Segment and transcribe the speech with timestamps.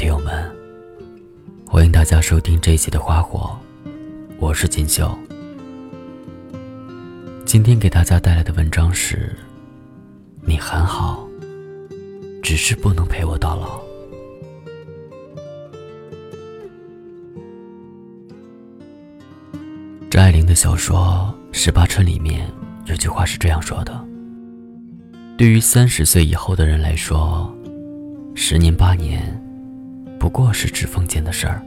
[0.00, 0.50] 听友们，
[1.66, 3.54] 欢迎大家收听这一期的《花火》，
[4.38, 5.14] 我是锦绣。
[7.44, 9.36] 今天给大家带来的文章是：
[10.40, 11.28] 你很好，
[12.42, 13.78] 只是不能陪我到老。
[20.10, 22.50] 张爱玲的小说《十八春》里面
[22.86, 24.02] 有句话是这样说的
[25.36, 27.54] ：“对于三十岁以后的人来说，
[28.34, 29.38] 十年八年
[30.20, 31.58] 不过是指缝间的事儿；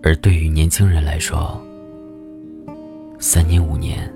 [0.00, 1.60] 而对于年轻人来说，
[3.18, 4.08] 三年五年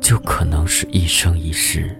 [0.00, 1.96] 就可能是一生一世。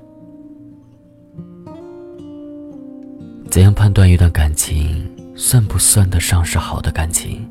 [3.49, 7.49] 怎样判断一段感情算不算得上是好的感情？”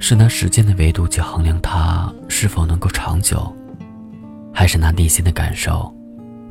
[0.00, 3.54] 是拿时间的维度去衡量它是否能够长久，
[4.50, 5.94] 还是拿内心的感受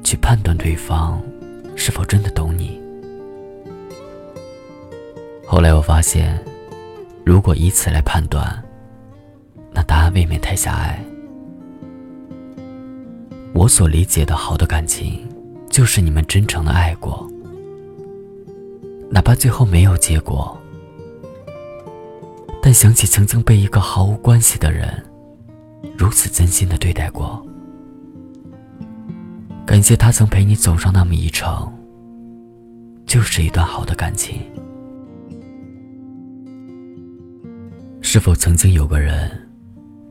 [0.03, 1.19] 去判断对方
[1.75, 2.79] 是否真的懂你？
[5.45, 6.39] 后来我发现，
[7.25, 8.63] 如果以此来判断，
[9.73, 11.03] 那答案未免太狭隘。
[13.53, 15.27] 我所理解的好的感情，
[15.69, 17.29] 就是你们真诚的爱过，
[19.09, 20.57] 哪怕最后没有结果。
[22.61, 25.03] 但想起曾经被一个毫无关系的人
[25.97, 27.45] 如此真心的对待过，
[29.71, 31.71] 感谢他曾陪你走上那么一程，
[33.05, 34.41] 就是一段好的感情。
[38.01, 39.31] 是否曾经有个人，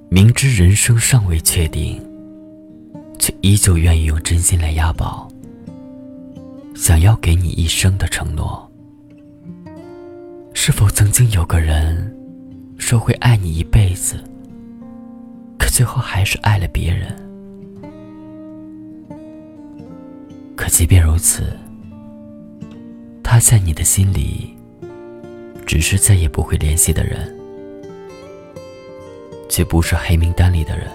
[0.08, 2.02] 明知人生尚未确定，
[3.19, 5.28] 却依旧愿意用真心来押宝，
[6.74, 8.67] 想要给你一生的承诺？
[10.55, 12.17] 是否曾经有个人？
[12.78, 14.17] 说会爱你一辈子，
[15.58, 17.14] 可最后还是爱了别人。
[20.71, 21.55] 即便如此，
[23.23, 24.57] 他在你的心里，
[25.67, 27.36] 只是再也不会联系的人，
[29.48, 30.89] 却不是黑名单里的人。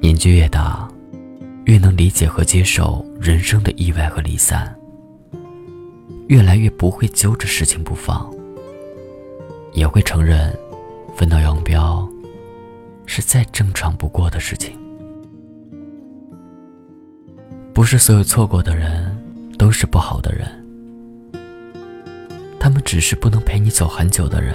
[0.00, 0.88] 年纪越大，
[1.66, 4.74] 越能理解和接受人生的意外和离散。
[6.28, 8.28] 越来越不会揪着事情不放，
[9.74, 10.52] 也会承认
[11.14, 12.08] 分道扬镳
[13.04, 14.76] 是再正常不过的事情。
[17.76, 19.14] 不是所有错过的人
[19.58, 20.48] 都是不好的人，
[22.58, 24.54] 他们只是不能陪你走很久的人。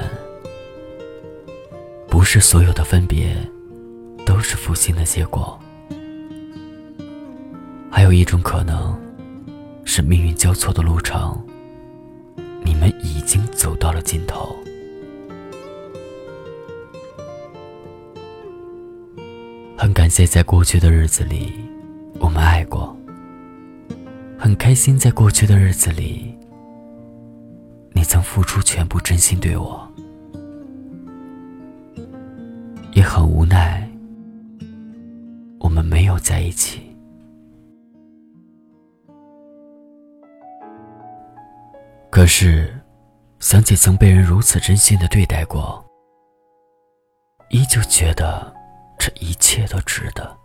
[2.09, 3.37] 不是所有的分别
[4.25, 5.55] 都是负心的结果，
[7.91, 8.99] 还有一种可能，
[9.85, 11.39] 是命运交错的路程。
[12.63, 14.57] 你们已经走到了尽头。
[19.77, 21.53] 很感谢在过去的日子里，
[22.17, 22.90] 我们爱过。
[24.51, 26.37] 很开心在过去的日子里，
[27.93, 29.89] 你曾付出全部真心对我。
[32.91, 33.89] 也很无奈，
[35.57, 36.81] 我们没有在一起。
[42.09, 42.77] 可是，
[43.39, 45.81] 想起曾被人如此真心的对待过，
[47.51, 48.53] 依旧觉得
[48.99, 50.40] 这一切都值得。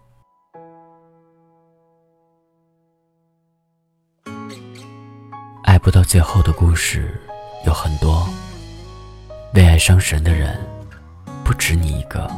[5.86, 7.14] 不到最后的故事
[7.64, 8.28] 有很多，
[9.54, 10.58] 为爱伤神的人
[11.44, 12.28] 不止你一个。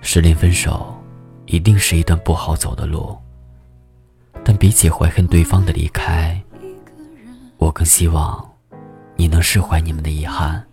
[0.00, 0.98] 失恋分手，
[1.44, 3.14] 一定是一段不好走的路。
[4.42, 6.42] 但比起怀恨对方的离开，
[7.58, 8.50] 我更希望
[9.14, 10.66] 你能释怀你们的遗憾。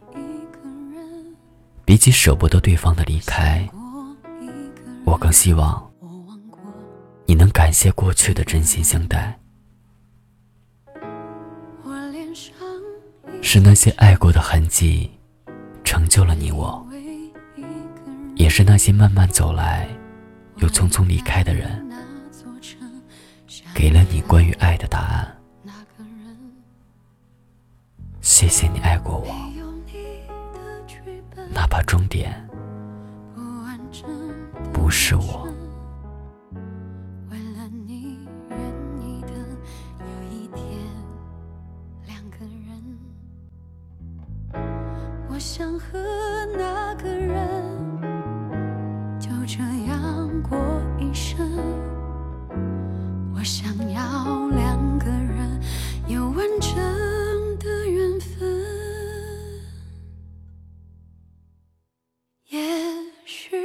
[1.84, 3.68] 比起舍不得对方的离开，
[5.04, 5.89] 我更希望
[7.30, 9.38] 你能感谢过去的真心相待。
[13.40, 15.12] 是那些爱过的痕迹，
[15.84, 16.84] 成就了你我；
[18.36, 19.88] 也是那些慢慢走来，
[20.56, 21.88] 又匆匆离开的人。
[23.76, 25.38] 给了你关于爱的答案。
[28.22, 29.28] 谢谢你爱过我，
[31.54, 32.34] 哪怕终点
[34.74, 35.48] 不是我。
[45.52, 45.98] 想和
[46.56, 47.52] 那个人
[49.20, 50.60] 就这样过
[51.00, 51.40] 一生。
[53.34, 55.60] 我想要两个人
[56.08, 56.78] 有完整
[57.58, 58.48] 的缘分，
[62.50, 62.60] 也
[63.26, 63.58] 许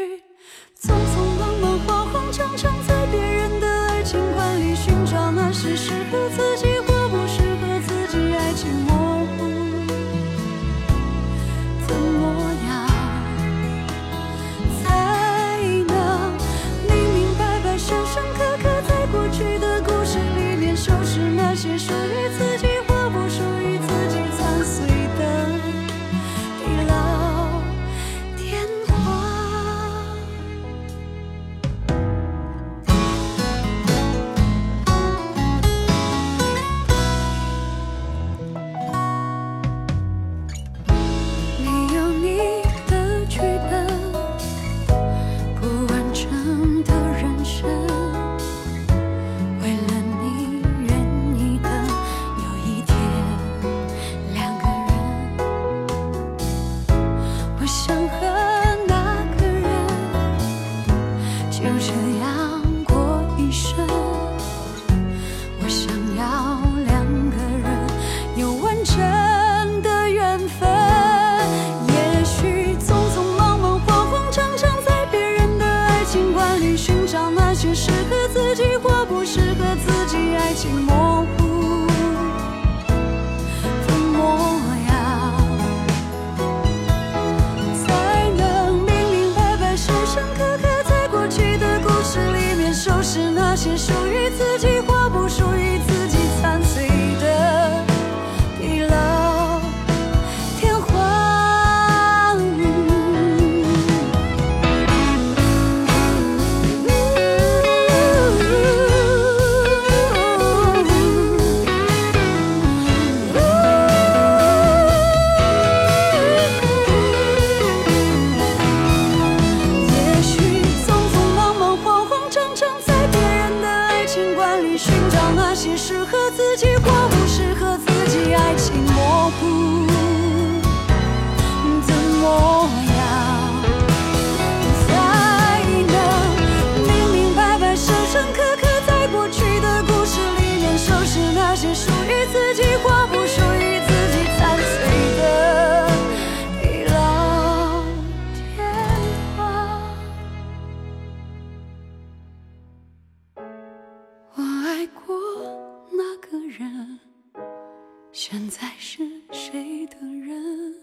[158.26, 160.74] 现在是谁的人？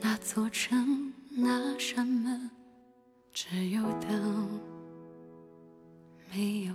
[0.00, 2.50] 那座城那扇门
[3.30, 4.58] 只有灯
[6.32, 6.74] 没有